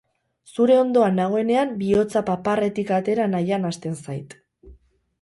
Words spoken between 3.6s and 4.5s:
hasten zait.